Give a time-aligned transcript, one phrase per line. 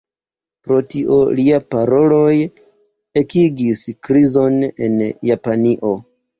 [0.69, 2.23] Pro tio, liaj paroloj
[3.23, 5.01] ekigis krizon en
[5.33, 5.97] Japanio.